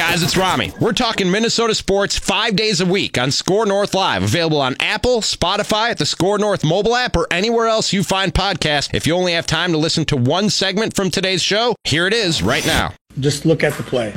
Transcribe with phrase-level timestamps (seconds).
[0.00, 0.72] guys, it's Ramie.
[0.80, 5.20] We're talking Minnesota sports five days a week on SKOR North Live, available on Apple,
[5.20, 8.94] Spotify, at the SKOR North mobile app, or anywhere else you find podcasts.
[8.94, 12.14] If you only have time to listen to one segment from today's show, here it
[12.14, 12.94] is right now.
[13.18, 14.14] Just look at the play,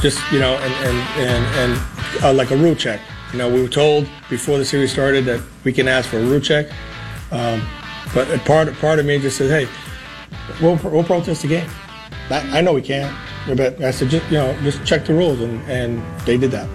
[0.00, 3.00] just you know, and and and, and uh, like a rule check.
[3.32, 6.24] You know, we were told before the series started that we can ask for a
[6.24, 6.68] rule check,
[7.32, 7.60] um,
[8.14, 9.68] but part part of me just said, hey,
[10.62, 11.68] we'll we'll protest the game.
[12.30, 13.14] I, I know we can't.
[13.46, 16.68] But I said, just, you know, just check the rules, and, and they did that.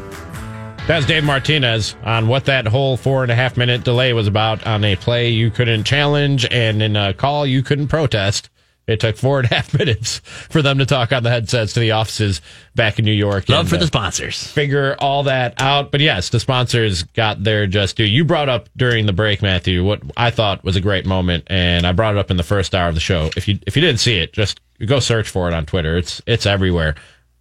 [0.88, 4.66] That's Dave Martinez on what that whole four and a half minute delay was about
[4.66, 8.50] on a play you couldn't challenge and in a call you couldn't protest.
[8.88, 11.80] It took four and a half minutes for them to talk on the headsets to
[11.80, 12.42] the offices
[12.74, 13.48] back in New York.
[13.50, 14.48] Love and, for the uh, sponsors.
[14.48, 15.92] Figure all that out.
[15.92, 18.04] But yes, the sponsors got their just due.
[18.04, 21.86] You brought up during the break, Matthew, what I thought was a great moment, and
[21.86, 23.30] I brought it up in the first hour of the show.
[23.38, 25.98] If you if you didn't see it, just go search for it on Twitter.
[25.98, 26.96] It's it's everywhere.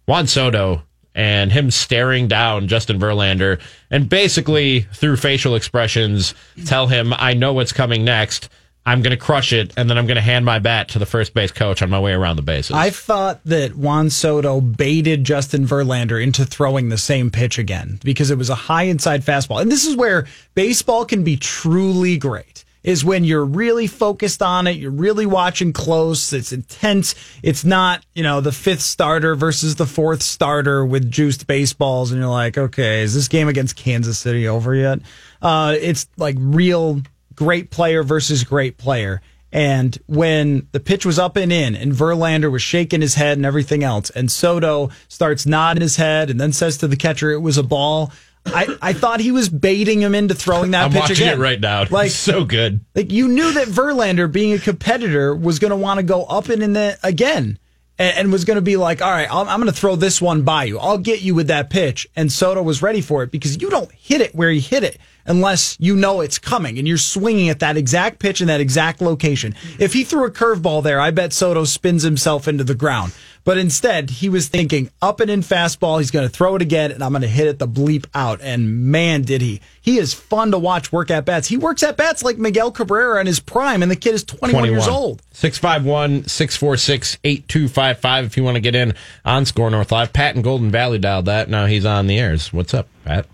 [0.05, 0.83] Juan Soto
[1.15, 6.33] and him staring down Justin Verlander and basically through facial expressions
[6.65, 8.49] tell him, I know what's coming next.
[8.85, 11.05] I'm going to crush it, and then I'm going to hand my bat to the
[11.05, 12.75] first base coach on my way around the bases.
[12.75, 18.31] I thought that Juan Soto baited Justin Verlander into throwing the same pitch again because
[18.31, 19.61] it was a high inside fastball.
[19.61, 24.67] And this is where baseball can be truly great is when you're really focused on
[24.67, 24.77] it.
[24.77, 26.31] You're really watching close.
[26.33, 27.15] It's intense.
[27.43, 32.11] It's not, you know, the fifth starter versus the fourth starter with juiced baseballs.
[32.11, 34.99] And you're like, okay, is this game against Kansas City over yet?
[35.41, 37.01] Uh, it's like real
[37.35, 39.21] great player versus great player.
[39.51, 43.45] And when the pitch was up and in, and Verlander was shaking his head and
[43.45, 47.39] everything else, and Soto starts nodding his head and then says to the catcher it
[47.39, 48.11] was a ball.
[48.45, 51.39] I, I thought he was baiting him into throwing that I'm pitch watching again.
[51.39, 51.85] it right now.
[51.89, 52.83] Like so good.
[52.95, 56.49] Like you knew that Verlander, being a competitor, was going to want to go up
[56.49, 57.59] and in the again,
[57.97, 60.21] and, and was going to be like, "All right, I'm, I'm going to throw this
[60.21, 60.79] one by you.
[60.79, 63.91] I'll get you with that pitch." And Soto was ready for it because you don't
[63.91, 67.59] hit it where he hit it unless you know it's coming and you're swinging at
[67.59, 69.53] that exact pitch in that exact location.
[69.77, 73.13] If he threw a curveball there, I bet Soto spins himself into the ground.
[73.49, 75.97] But instead, he was thinking up and in fastball.
[75.97, 78.41] He's going to throw it again, and I'm going to hit it the bleep out.
[78.43, 79.59] And man, did he!
[79.81, 81.47] He is fun to watch work at bats.
[81.47, 84.51] He works at bats like Miguel Cabrera in his prime, and the kid is 21,
[84.51, 84.69] 21.
[84.69, 85.23] years old.
[85.31, 88.93] 651 646 8255 if you want to get in
[89.25, 90.13] on SKOR North Live.
[90.13, 91.49] Pat in Golden Valley dialed that.
[91.49, 92.53] Now he's on the airs.
[92.53, 93.25] What's up, Pat?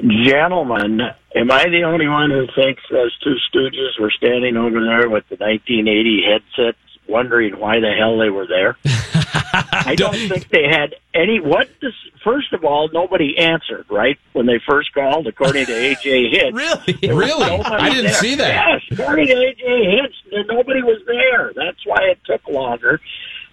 [0.00, 1.00] Gentlemen,
[1.36, 5.28] am I the only one who thinks those two stooges were standing over there with
[5.28, 8.76] the 1980 headsets wondering why the hell they were there?
[9.52, 11.40] I don't think they had any.
[11.40, 11.94] What does?
[12.24, 16.54] First of all, nobody answered right when they first called, according to AJ Hinch.
[16.54, 18.14] really, really, I didn't there.
[18.14, 18.80] see that.
[18.88, 21.52] Yes, according to AJ Hinch, nobody was there.
[21.54, 23.00] That's why it took longer.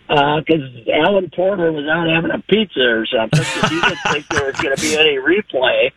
[0.08, 3.40] Because uh, Alan Porter was out having a pizza or something.
[3.40, 5.92] Because he didn't think there was going to be any replay,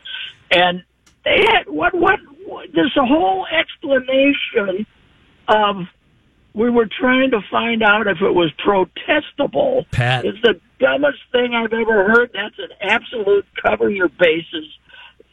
[0.51, 0.83] and
[1.25, 1.95] they had what?
[1.95, 2.21] What?
[2.75, 4.87] There's a whole explanation
[5.49, 5.87] of
[6.55, 9.91] we were trying to find out if it was protestable.
[9.91, 10.25] Pat.
[10.25, 12.31] It's the dumbest thing I've ever heard.
[12.35, 14.67] That's an absolute cover your bases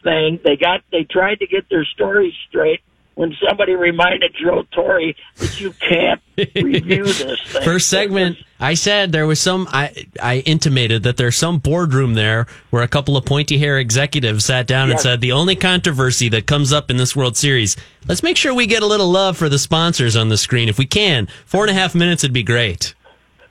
[0.02, 0.38] thing.
[0.44, 2.80] They got they tried to get their story straight
[3.18, 6.20] when somebody reminded Joe Torre that you can't
[6.54, 7.64] review this thing.
[7.64, 9.66] First segment, I said there was some.
[9.72, 14.44] I I intimated that there's some boardroom there where a couple of pointy hair executives
[14.44, 14.98] sat down yes.
[14.98, 17.76] and said the only controversy that comes up in this World Series.
[18.06, 20.78] Let's make sure we get a little love for the sponsors on the screen if
[20.78, 21.26] we can.
[21.44, 22.94] Four and a half minutes would be great.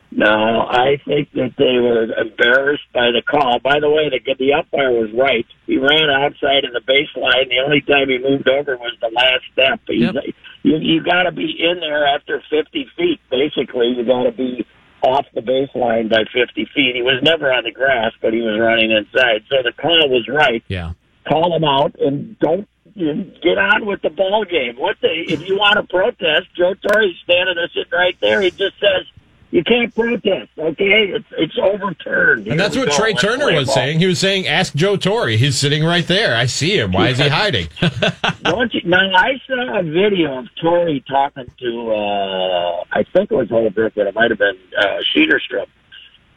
[0.10, 3.60] No, I think that they were embarrassed by the call.
[3.60, 5.46] By the way, the the umpire was right.
[5.66, 7.50] He ran outside of the baseline.
[7.50, 9.82] The only time he moved over was the last step.
[9.86, 10.16] He's, yep.
[10.64, 13.20] You you got to be in there after 50 feet.
[13.30, 14.66] Basically, you got to be
[15.02, 16.96] off the baseline by 50 feet.
[16.96, 19.44] He was never on the grass, but he was running inside.
[19.50, 20.64] So the call was right.
[20.68, 20.94] Yeah.
[21.28, 24.76] Call him out and don't get on with the ball game.
[24.78, 28.42] What the if you want to protest, Joe Torre's standing there sitting right there.
[28.42, 29.06] He just says
[29.52, 31.14] you can't protest, okay?
[31.14, 32.48] It's it's overturned.
[32.48, 33.76] And that's what Trea Turner was ball.
[33.76, 34.00] saying.
[34.00, 35.30] He was saying, "Ask Joe Torre.
[35.30, 36.36] He's sitting right there.
[36.36, 36.92] I see him.
[36.92, 37.68] Why is he hiding?"
[38.44, 38.82] Don't you?
[38.86, 43.94] Now I saw a video of Torre talking to, uh I think it was Holbrook,
[43.96, 45.68] but it might have been uh, Cederstrom,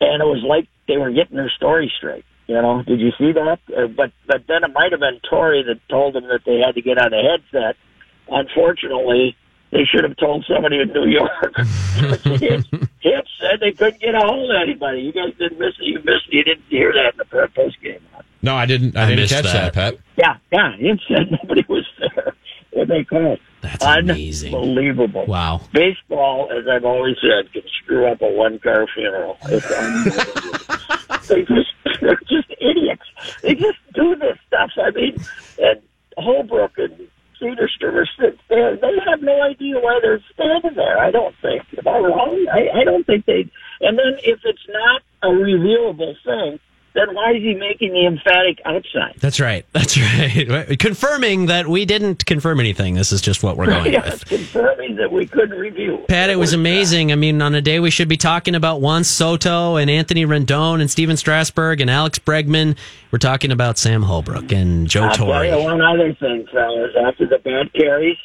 [0.00, 2.24] and it was like they were getting their story straight.
[2.46, 3.58] You know, did you see that?
[3.76, 6.74] Uh, but but then it might have been Torre that told them that they had
[6.74, 7.76] to get on the headset.
[8.28, 9.36] Unfortunately,
[9.70, 11.54] they should have told somebody in New York.
[13.00, 15.00] Hip said they couldn't get a hold of anybody.
[15.02, 15.84] You guys didn't miss it.
[15.84, 16.34] You missed it.
[16.34, 18.00] You didn't hear that in the post game.
[18.42, 18.96] No, I didn't.
[18.96, 19.74] I, I didn't catch that.
[19.74, 19.94] that, Pat.
[20.16, 20.76] Yeah, yeah.
[20.76, 22.34] Hip said nobody was there
[22.72, 23.38] when they called.
[23.62, 24.54] That's amazing.
[24.54, 25.26] Unbelievable.
[25.26, 25.60] Wow.
[25.72, 29.36] Baseball, as I've always said, can screw up a one car funeral.
[29.44, 31.18] It's unbelievable.
[31.28, 33.02] they just, they're just idiots.
[33.42, 34.70] They just do this stuff.
[34.78, 35.16] I mean,
[35.58, 35.80] and
[36.16, 37.08] Holbrook and
[37.40, 38.76] Sit there.
[38.76, 40.98] They have no idea why they're standing there.
[40.98, 41.62] I don't think.
[41.78, 42.46] Am I wrong?
[42.52, 43.50] I, I don't think they.
[43.80, 46.60] And then if it's not a revealable thing,
[46.92, 49.14] then why is he making the emphatic outside?
[49.20, 49.64] That's right.
[49.72, 50.78] That's right.
[50.78, 52.94] Confirming that we didn't confirm anything.
[52.94, 54.24] This is just what we're going yeah, with.
[54.26, 56.04] confirming that we couldn't review.
[56.08, 57.12] Pat, it was amazing.
[57.12, 60.80] I mean, on a day we should be talking about Juan Soto and Anthony Rendon
[60.80, 62.76] and Stephen Strasburg and Alex Bregman.
[63.10, 65.44] We're talking about Sam Holbrook and Joe I'll Torre.
[65.44, 66.90] tell you one other thing, fellas.
[67.06, 68.16] After the bad carries,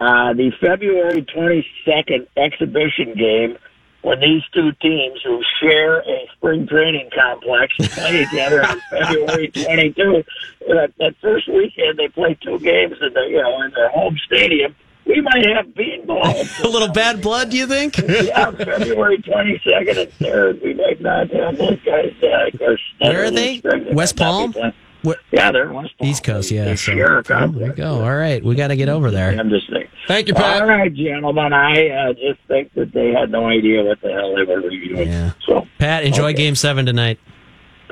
[0.00, 3.56] uh, the February 22nd exhibition game,
[4.02, 10.24] when these two teams who share a spring training complex play together on February 22,
[10.68, 14.16] that, that first weekend they play two games in the you know in their home
[14.26, 14.74] stadium.
[15.06, 16.60] We might have bean balls.
[16.64, 17.98] A little bad blood, do you think?
[18.08, 20.62] yeah, February 22nd and 3rd.
[20.62, 22.14] We might not have those guys.
[22.22, 23.60] Uh, of course, Where are they?
[23.92, 24.54] West Palm?
[25.02, 25.18] What?
[25.32, 26.08] Yeah, they're in West Palm.
[26.08, 26.64] East Coast, yeah.
[26.64, 28.04] They So oh, there we go.
[28.04, 29.30] All right, we got to get over there.
[29.30, 29.88] I'm just saying.
[30.06, 30.62] Thank you, Pat.
[30.62, 31.52] All right, gentlemen.
[31.52, 35.08] I uh, just think that they had no idea what the hell they were reviewing.
[35.08, 35.32] Yeah.
[35.46, 36.34] So, Pat, enjoy Okay.
[36.34, 37.18] Game Seven tonight.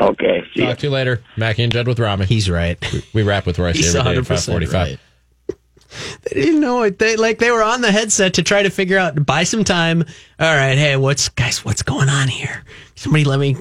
[0.01, 0.43] okay.
[0.55, 0.69] See ya.
[0.71, 1.23] Talk to you later.
[1.37, 2.27] Mackey and Judd with Ramie.
[2.27, 2.79] He's right.
[3.13, 4.73] We wrap with Royce He's every day 100% at 545.
[4.73, 4.99] right.
[6.33, 6.99] They didn't know it.
[6.99, 10.03] They like they were on the headset to try to figure out buy some time.
[10.39, 11.65] All right, hey, what's guys?
[11.65, 12.63] What's going on here?
[12.95, 13.57] Somebody let me.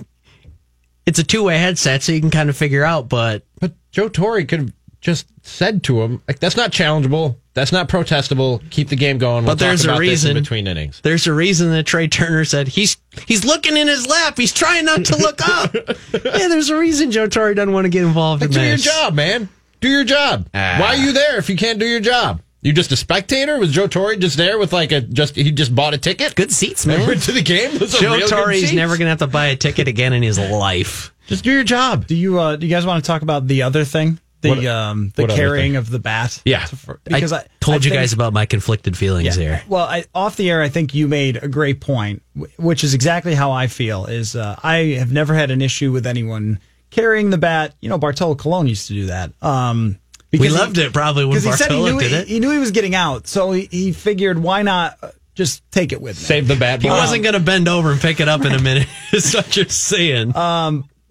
[1.05, 3.07] It's a two way headset, so you can kind of figure out.
[3.07, 7.37] But But Joe Torre could have just said to him, like, that's not challengeable.
[7.57, 8.61] That's not protestable.
[8.69, 9.43] Keep the game going.
[9.43, 10.33] We'll But there's talk a about in reason.
[10.35, 11.01] between innings.
[11.01, 14.37] there's a reason that Trea Turner said he's he's looking in his lap.
[14.37, 15.73] He's trying not to look up.
[16.13, 18.77] yeah, there's a reason Joe Torre doesn't want to get involved Like, in do your
[18.77, 19.49] job, man.
[19.81, 20.47] Do your job.
[20.53, 20.77] Ah.
[20.79, 22.41] Why are you there if you can't do your job?
[22.61, 23.57] You just a spectator?
[23.57, 26.35] Was Joe Torre just there with like a just he just bought a ticket?
[26.35, 27.07] Good seats, man.
[27.07, 27.71] went to the game.
[27.75, 30.37] It Joe real good Torre's never gonna have to buy a ticket again in his
[30.37, 31.11] life.
[31.27, 32.05] just do your job.
[32.07, 34.19] Do you uh, do you guys want to talk about the other thing?
[34.55, 36.41] The What- um the carrying of the bat.
[36.45, 36.65] Yeah.
[36.65, 39.61] To- Because I, told you think- guys about my conflicted feelings here.
[39.67, 42.21] Well, I, off the air, I think you made a great point,
[42.57, 44.05] which is exactly how I feel.
[44.05, 46.59] Is uh, I have never had an issue with anyone
[46.89, 47.75] carrying the bat.
[47.81, 49.31] You know, Bartolo Colon used to do that.
[49.41, 49.97] Um,
[50.31, 52.17] We because he- loved it probably when because he said he Bartolo knew did he,
[52.17, 52.27] it.
[52.27, 55.91] he knew he was getting out, so he, he figured why not uh, just take
[55.91, 56.23] it with me.
[56.23, 56.97] Save the bat He ball.
[56.97, 58.87] wasn't going to bend over and pick it up in a minute.
[59.13, 60.33] Is what you're saying.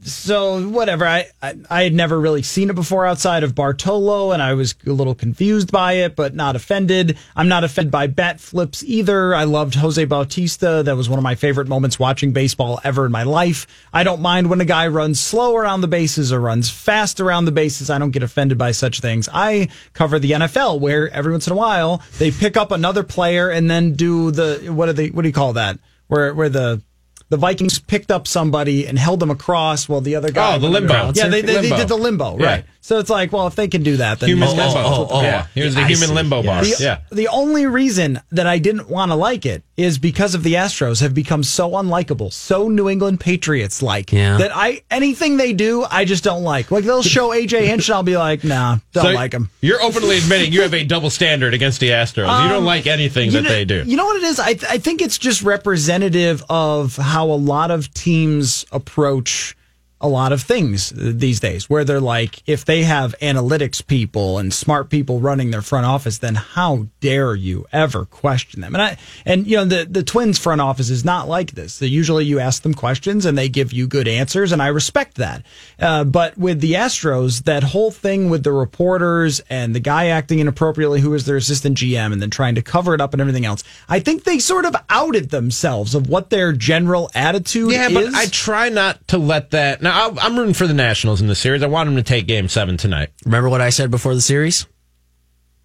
[0.06, 1.04] So whatever.
[1.06, 4.74] I, I I had never really seen it before outside of Bartolo, and I was
[4.86, 7.18] a little confused by it, but not offended.
[7.34, 9.34] I'm not offended by bat flips either.
[9.34, 10.82] I loved Jose Bautista.
[10.84, 13.66] That was one of my favorite moments watching baseball ever in my life.
[13.92, 17.46] I don't mind when a guy runs slow around the bases or runs fast around
[17.46, 17.90] the bases.
[17.90, 19.28] I don't get offended by such things.
[19.32, 23.50] I cover the NFL where every once in a while they pick up another player
[23.50, 25.78] and then do the what do they what do you call that?
[26.06, 26.82] Where where the
[27.28, 30.54] the Vikings picked up somebody and held them across while the other guy.
[30.56, 31.12] Oh, the limbo.
[31.14, 32.46] Yeah, they, they, they did the limbo, Yeah.
[32.46, 32.64] right?
[32.86, 34.62] So it's like, well, if they can do that, then Human limbo.
[34.76, 35.22] oh, oh.
[35.22, 36.14] yeah, he was the I human see.
[36.14, 36.46] limbo Yes.
[36.70, 36.78] boss.
[36.78, 36.98] the, Yeah.
[37.10, 41.00] the only reason that I didn't want to like it is because of the Astros
[41.00, 44.36] have become so unlikable, so New England Patriots like Yeah.
[44.38, 46.70] that I anything they do, I just don't like.
[46.70, 49.50] Like they'll show AJ Hinch, and I'll be like, nah, don't So like him.
[49.62, 52.44] You're openly admitting you have a double standard against the Astros.
[52.44, 53.82] you don't like anything that Um, know- they do.
[53.84, 54.38] You know what it is?
[54.38, 59.55] I, th- I think it's just representative of how a lot of teams approach
[60.00, 64.52] a lot of things these days, where they're like, if they have analytics people and
[64.52, 68.74] smart people running their front office, then how dare you ever question them?
[68.74, 71.78] And I, and you know, the, the Twins front office is not like this.
[71.78, 75.16] They usually you ask them questions and they give you good answers, and I respect
[75.16, 75.46] that.
[75.80, 80.40] Uh, but with the Astros, that whole thing with the reporters and the guy acting
[80.40, 83.46] inappropriately, who was their assistant GM, and then trying to cover it up and everything
[83.46, 87.74] else, I think they sort of outed themselves of what their general attitude is.
[87.74, 88.12] Yeah, is.
[88.12, 89.80] but I try not to let that.
[89.86, 91.62] Now, I'm rooting for the Nationals in the series.
[91.62, 93.10] I want them to take Game Seven tonight.
[93.24, 94.66] Remember what I said before the series?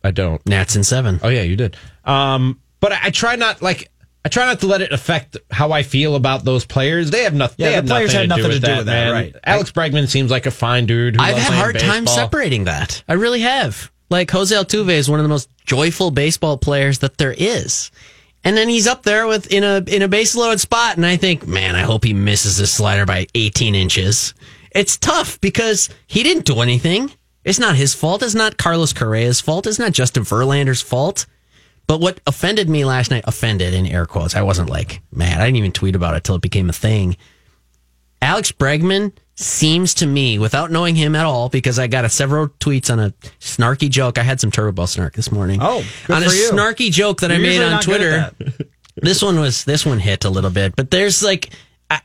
[0.03, 0.45] I don't.
[0.45, 1.19] Nats in seven.
[1.23, 1.75] Oh yeah, you did.
[2.05, 3.89] Um, but I, I try not like.
[4.23, 7.09] I try not to let it affect how I feel about those players.
[7.09, 7.65] They have nothing.
[7.65, 9.11] Yeah, they the players nothing had to nothing do with to do that, with that,
[9.11, 9.35] right.
[9.43, 11.15] Alex Bregman seems like a fine dude.
[11.15, 13.03] Who I've had hard time separating that.
[13.07, 13.91] I really have.
[14.11, 17.89] Like Jose Altuve is one of the most joyful baseball players that there is.
[18.43, 21.15] And then he's up there with in a in a base loaded spot, and I
[21.15, 24.33] think, man, I hope he misses his slider by 18 inches.
[24.71, 27.11] It's tough because he didn't do anything.
[27.43, 28.23] It's not his fault.
[28.23, 29.67] It's not Carlos Correa's fault.
[29.67, 31.25] It's not Justin Verlander's fault.
[31.87, 35.41] But what offended me last night, offended in air quotes, I wasn't like mad.
[35.41, 37.17] I didn't even tweet about it till it became a thing.
[38.21, 42.47] Alex Bregman seems to me, without knowing him at all, because I got a several
[42.47, 44.17] tweets on a snarky joke.
[44.17, 45.59] I had some Turbo Ball snark this morning.
[45.61, 46.51] Oh, on a you.
[46.51, 48.53] snarky joke that You're I made on not good at Twitter.
[48.95, 51.49] this one was this one hit a little bit, but there's like
[51.89, 52.01] I,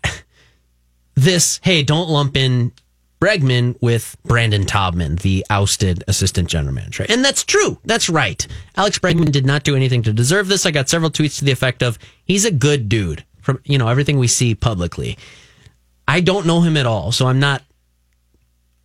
[1.15, 1.61] this.
[1.63, 2.73] Hey, don't lump in
[3.21, 7.79] Bregman with Brandon Taubman, the ousted assistant general manager, and that's true.
[7.85, 8.47] That's right.
[8.77, 10.67] Alex Bregman did not do anything to deserve this.
[10.67, 13.89] I got several tweets to the effect of he's a good dude from you know
[13.89, 15.19] everything we see publicly.
[16.09, 17.63] I don't know him at all, so I'm not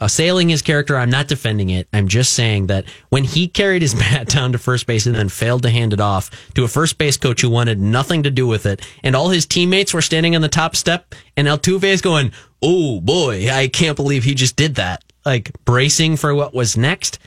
[0.02, 0.98] assailing his character.
[0.98, 1.88] I'm not defending it.
[1.94, 5.30] I'm just saying that when he carried his bat down to first base and then
[5.30, 8.48] failed to hand it off to a first base coach who wanted nothing to do
[8.48, 12.02] with it, and all his teammates were standing on the top step, and Altuve is
[12.02, 16.76] going, "Oh boy, I can't believe he just did that!" Like bracing for what was
[16.76, 17.20] next.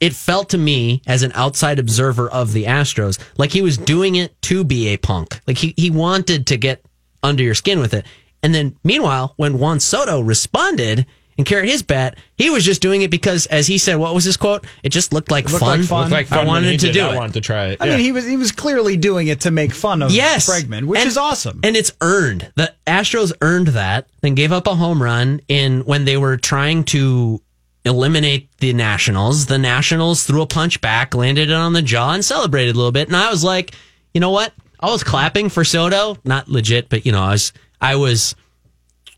[0.00, 4.14] It felt to me as an outside observer of the Astros like he was doing
[4.14, 5.40] it to be a punk.
[5.46, 6.84] Like he, he wanted to get
[7.20, 8.06] under your skin with it.
[8.42, 13.02] And then meanwhile, when Juan Soto responded and carried his bat, he was just doing
[13.02, 14.66] it because, as he said, what was his quote?
[14.82, 15.78] It just looked like, looked fun.
[15.80, 16.00] like fun.
[16.02, 17.16] Looked like fun I wanted to did do I it.
[17.16, 17.78] wanted to try it.
[17.80, 17.96] I Yeah.
[17.96, 20.98] mean, he was he was clearly doing it to make fun of Yes, Bregman, which
[21.00, 21.60] And- is awesome.
[21.62, 22.50] and it's earned.
[22.56, 26.84] The Astros earned that, then gave up a home run in when they were trying
[26.84, 27.40] to
[27.84, 29.46] eliminate the Nationals.
[29.46, 32.92] The Nationals threw a punch back, landed it on the jaw, and celebrated a little
[32.92, 33.08] bit.
[33.08, 33.72] And I was like,
[34.12, 34.52] you know what?
[34.80, 38.34] I was clapping for Soto, not legit, but you know, I was I was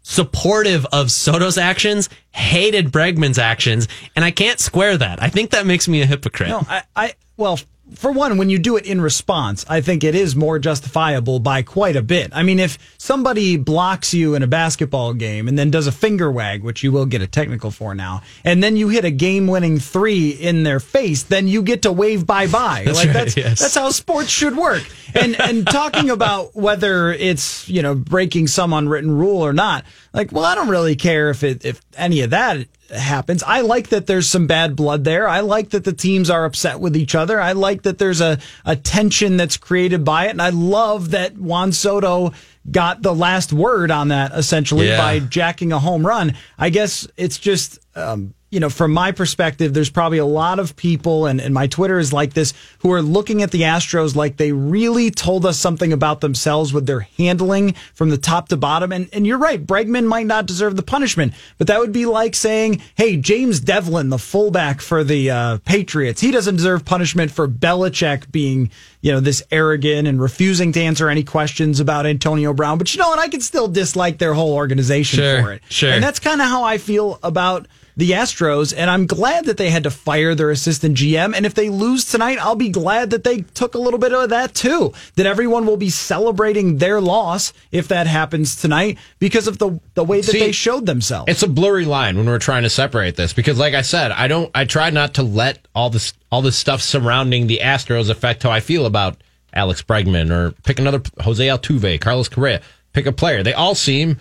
[0.02, 5.22] supportive of Soto's actions, hated Bregman's actions, and I can't square that.
[5.22, 6.48] I think that makes me a hypocrite.
[6.48, 7.58] No, I, I well,
[7.94, 11.62] for one, when you do it in response, I think it is more justifiable by
[11.62, 12.30] quite a bit.
[12.32, 16.30] I mean, if somebody blocks you in a basketball game and then does a finger
[16.30, 19.78] wag, which you will get a technical for now, and then you hit a game-winning
[19.78, 22.84] three in their face, then you get to wave bye-bye.
[22.86, 23.60] like right, that's yes.
[23.60, 24.84] that's how sports should work.
[25.14, 30.32] And and talking about whether it's you know breaking some unwritten rule or not, like,
[30.32, 33.42] well, I don't really care if it if any of that happens.
[33.44, 35.28] I like that there's some bad blood there.
[35.28, 37.40] I like that the teams are upset with each other.
[37.40, 40.30] I like that there's a, a tension that's created by it.
[40.30, 42.32] And I love that Juan Soto
[42.68, 44.98] got the last word on that essentially Yeah.
[44.98, 46.34] by jacking a home run.
[46.58, 50.74] I guess it's just, um, you know, from my perspective, there's probably a lot of
[50.74, 54.36] people, and, and my Twitter is like this, who are looking at the Astros like
[54.38, 58.92] they really told us something about themselves with their handling from the top to bottom.
[58.92, 62.34] And, and you're right, Bregman might not deserve the punishment, but that would be like
[62.34, 67.46] saying, hey, James Develin, the fullback for the uh, Patriots, he doesn't deserve punishment for
[67.46, 72.78] Belichick being, you know, this arrogant and refusing to answer any questions about Antonio Brown.
[72.78, 73.20] But you know what?
[73.20, 75.62] I can still dislike their whole organization Sure, for it.
[75.68, 75.92] sure.
[75.92, 77.68] And that's kind of how I feel about
[78.00, 81.36] the Astros, and I'm glad that they had to fire their assistant GM.
[81.36, 84.30] And if they lose tonight, I'll be glad that they took a little bit of
[84.30, 84.92] that too.
[85.16, 90.02] That everyone will be celebrating their loss if that happens tonight because of the the
[90.02, 91.30] way that See, they showed themselves.
[91.30, 94.26] It's a blurry line when we're trying to separate this because, like I said, I
[94.28, 94.50] don't.
[94.54, 98.50] I try not to let all this all this stuff surrounding the Astros affect how
[98.50, 102.62] I feel about Alex Bregman or pick another Jose Altuve, Carlos Correa.
[102.92, 103.42] Pick a player.
[103.42, 104.18] They all seem,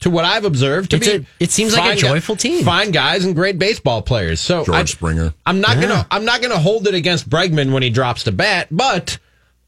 [0.00, 1.14] to what I've observed, to It's be.
[1.16, 2.64] a- it seems like a fine gu- joyful team.
[2.64, 4.40] Fine guys and great baseball players.
[4.40, 5.34] So George I, Springer.
[5.46, 6.06] I'm not gonna.
[6.10, 9.18] I'm not gonna hold it against Bregman when he drops the bat, but.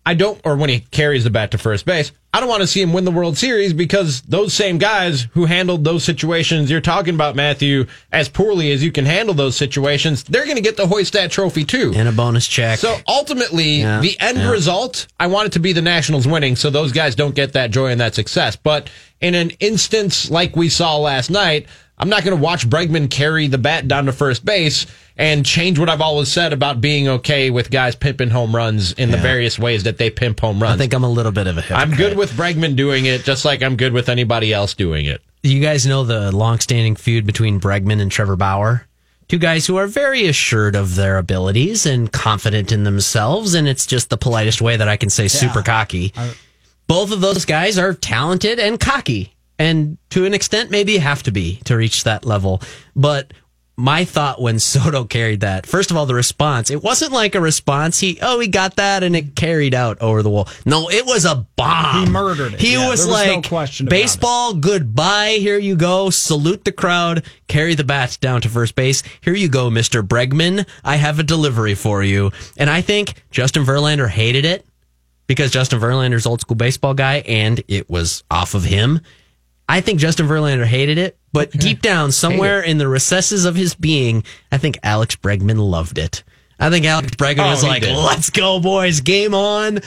[0.07, 2.67] I don't, or when he carries the bat to first base, I don't want to
[2.67, 6.81] see him win the World Series because those same guys who handled those situations you're
[6.81, 10.79] talking about, Matthew, as poorly as you can handle those situations, they're going to get
[10.79, 11.93] the hoist that trophy too.
[11.95, 12.79] and a bonus check.
[12.79, 14.51] So ultimately, Yeah, the end yeah.
[14.51, 17.71] result, I want it to be the Nationals winning, so those guys don't get that
[17.71, 18.57] joy and that success.
[18.57, 18.89] But
[19.21, 21.67] in an instance like we saw last night,
[21.99, 24.87] I'm not going to watch Bregman carry the bat down to first base
[25.19, 29.11] and change what I've always said about being okay with guys pimping home runs in
[29.11, 30.77] the various ways that they pimp home runs.
[30.77, 31.89] I think I'm a little bit of a hypocrite.
[31.89, 35.21] I'm good with Bregman doing it, just like I'm good with anybody else doing it.
[35.43, 38.87] You guys know the long-standing feud between Bregman and Trevor Bauer?
[39.29, 43.87] Two guys who are very assured of their abilities and confident in themselves, and it's
[43.87, 46.13] just the politest way that I can say super cocky.
[46.91, 51.31] Both of those guys are talented and cocky, and to an extent, maybe have to
[51.31, 52.61] be to reach that level.
[52.97, 53.33] But
[53.77, 57.41] my thought when Soto carried that, first of all, the response, it wasn't like a
[57.41, 58.01] response.
[58.01, 60.49] He, oh, he got that and it carried out over the wall.
[60.67, 62.07] No, it was a bomb.
[62.07, 62.61] He murdered it.
[62.61, 64.03] He Yeah, was was no like, question about it.
[64.03, 65.37] baseball, goodbye.
[65.39, 66.11] Here you go.
[66.11, 67.25] Salute the crowd.
[67.47, 69.05] Carry the bat down to first base.
[69.21, 70.03] Here you go, Mr.
[70.03, 70.67] Bregman.
[70.83, 72.33] I have a delivery for you.
[72.57, 74.67] And I think Justin Verlander hated it
[75.31, 78.99] because Justin Verlander's old school baseball guy and it was off of him.
[79.69, 83.77] I think Justin Verlander hated it, but deep down, somewhere in the recesses of his
[83.77, 86.25] being, I think Alex Bregman loved it.
[86.59, 87.95] I think Alex Bregman Oh, was like, did.
[87.97, 89.03] let's go, boys.
[89.03, 89.79] Game on.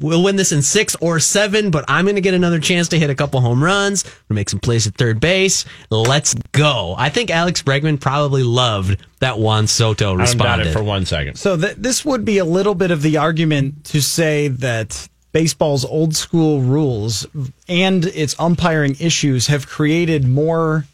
[0.00, 2.98] We'll win this in six or seven, but I'm going to get another chance to
[2.98, 5.64] hit a couple home runs, to make some plays at third base.
[5.90, 6.94] Let's go.
[6.96, 10.68] I think Alex Bregman probably loved that Juan Soto I responded.
[10.68, 11.36] it for one second.
[11.36, 15.84] So th- this would be a little bit of the argument to say that baseball's
[15.84, 17.26] old school rules
[17.68, 20.86] and its umpiring issues have created more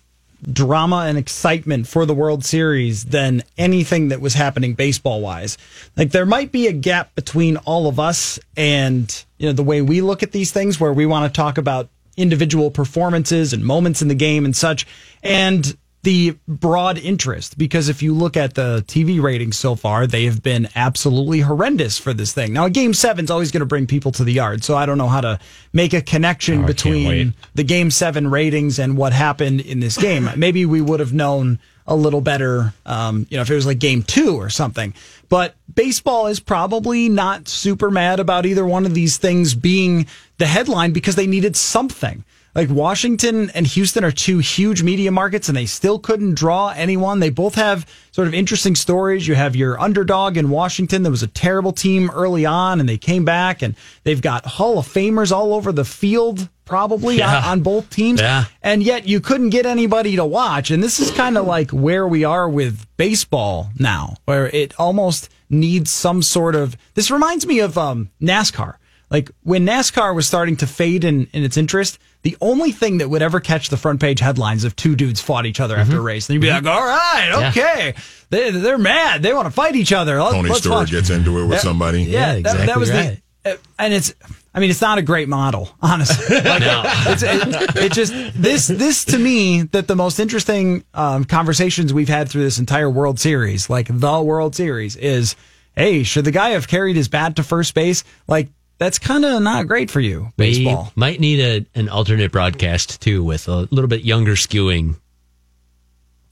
[0.50, 5.58] drama and excitement for the World Series than anything that was happening baseball wise.
[5.96, 9.82] Like there might be a gap between all of us and you know the way
[9.82, 14.00] we look at these things where we want to talk about individual performances and moments
[14.00, 14.86] in the game and such
[15.22, 15.76] and
[16.06, 20.40] the broad interest because if you look at the TV ratings so far, they have
[20.40, 22.52] been absolutely horrendous for this thing.
[22.52, 24.86] Now, a game seven is always going to bring people to the yard, so I
[24.86, 25.40] don't know how to
[25.72, 30.30] make a connection Oh, between the game seven ratings and what happened in this game.
[30.36, 31.58] Maybe we would have known
[31.88, 34.94] a little better, um, you know, if it was like game two or something.
[35.28, 40.06] But baseball is probably not super mad about either one of these things being
[40.38, 42.22] the headline because they needed something.
[42.56, 47.20] Like Washington and Houston are two huge media markets and they still couldn't draw anyone.
[47.20, 49.28] They both have sort of interesting stories.
[49.28, 52.96] You have your underdog in Washington that was a terrible team early on and they
[52.96, 57.36] came back and they've got Hall of Famers all over the field probably Yeah.
[57.36, 58.22] on, on both teams.
[58.22, 58.46] Yeah.
[58.62, 60.70] And yet you couldn't get anybody to watch.
[60.70, 65.28] And this is kind of like where we are with baseball now, where it almost
[65.50, 66.74] needs some sort of.
[66.94, 68.76] This reminds me of um, NASCAR.
[69.10, 73.08] Like when NASCAR was starting to fade in, in its interest, the only thing that
[73.08, 76.00] would ever catch the front page headlines if two dudes fought each other after a
[76.00, 77.48] race, and you'd be like, all right, Yeah.
[77.50, 77.94] okay.
[78.30, 79.22] They, they're mad.
[79.22, 80.20] They want to fight each other.
[80.20, 80.90] Let's- Tony let's Stewart watch.
[80.90, 81.58] gets into it with Yeah.
[81.58, 82.02] somebody.
[82.02, 83.52] Yeah, Yeah, that, that was exactly the.
[83.52, 84.12] uh, And it's,
[84.52, 86.36] I mean, it's not a great model, honestly.
[86.44, 91.92] Like, it's, it, it just this this to me that the most interesting um, conversations
[91.94, 95.36] we've had through this entire World Series, like the World Series, is
[95.76, 98.02] hey, should the guy have carried his bat to first base?
[98.26, 100.92] Like that's kind of not great for you, baseball.
[100.94, 104.96] We might need a, an alternate broadcast too with a little bit younger skewing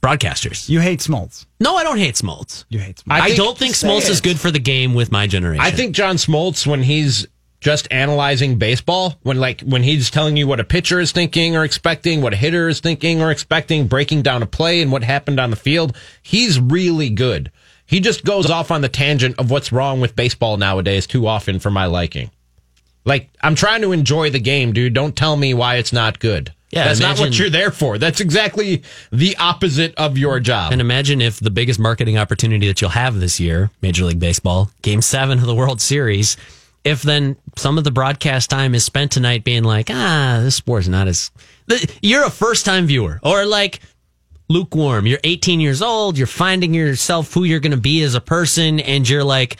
[0.01, 0.69] broadcasters.
[0.69, 1.45] You hate Smoltz.
[1.59, 2.65] No, I don't hate Smoltz.
[2.69, 3.11] You hate Smoltz.
[3.11, 5.63] I, think- don't think Smoltz is good for the game with my generation.
[5.65, 7.25] I think John Smoltz, when he's
[7.61, 11.63] just analyzing baseball, when like when he's telling you what a pitcher is thinking or
[11.63, 15.39] expecting, what a hitter is thinking or expecting, breaking down a play and what happened
[15.39, 17.51] on the field, he's really good.
[17.87, 21.59] He just goes off on the tangent of what's wrong with baseball nowadays too often
[21.59, 22.29] for my liking.
[23.05, 24.93] Like I'm trying to enjoy the game, dude.
[24.93, 26.51] Don't tell me why it's not good.
[26.71, 27.97] Yeah, that's not what you're there for.
[27.97, 30.73] That's exactly the opposite of your job.
[30.73, 34.69] And imagine if the biggest marketing opportunity that you'll have this year, Major League Baseball,
[34.81, 36.35] Game Seven of the World Series,
[36.83, 40.87] if then some of the broadcast time is spent tonight being like, ah, this sport's
[40.87, 41.31] not as.
[42.01, 43.79] You're a first time viewer, or like
[44.49, 45.07] lukewarm.
[45.07, 46.17] You're 18 years old.
[46.17, 49.57] You're finding yourself who you're going to be as a person, and you're like,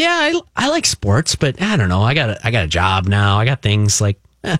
[0.00, 2.02] yeah, I, I like sports, but I don't know.
[2.02, 3.38] I got a, I got a job now.
[3.38, 4.56] I got things like eh.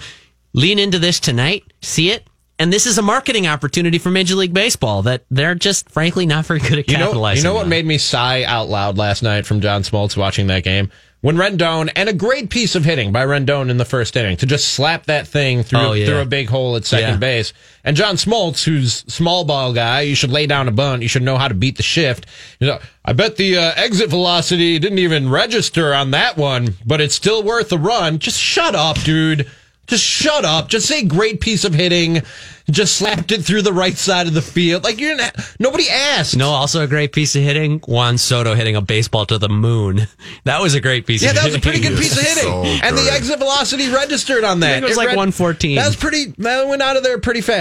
[0.53, 2.27] lean into this tonight, see it.
[2.59, 6.45] And this is a marketing opportunity for Major League Baseball that they're just frankly not
[6.45, 7.39] very good at You know, capitalizing.
[7.43, 7.71] you know what on.
[7.71, 10.91] made me sigh out loud last night from John Smoltz watching that game?
[11.23, 14.47] When Rendon, and a great piece of hitting by Rendon in the first inning to
[14.47, 16.07] just slap that thing through, Oh, yeah.
[16.07, 17.17] through a big hole at second Yeah.
[17.17, 17.53] base.
[17.85, 21.03] And John Smoltz, who's small ball guy, you should lay down a bunt.
[21.03, 22.25] You should know how to beat the shift.
[22.59, 27.03] You know, I bet the uh, exit velocity didn't even register on that one, but
[27.03, 28.19] it's still worth a run.
[28.19, 29.47] Just shut up, dude.
[29.89, 30.69] Just shut up.
[30.69, 32.23] Just say great piece of hitting.
[32.71, 34.85] Just slapped it through the right side of the field.
[34.85, 36.37] Like you're not, nobody asked.
[36.37, 37.81] No, also a great piece of hitting.
[37.81, 40.07] Juan Soto hitting a baseball to the moon.
[40.45, 41.23] That was a great piece.
[41.23, 43.91] Yeah, of that was a pretty good piece of hitting, So and the exit velocity
[43.91, 44.75] registered on that.
[44.75, 45.77] think it was like 114.
[45.77, 46.27] That was pretty.
[46.39, 47.59] That went out of there pretty fast.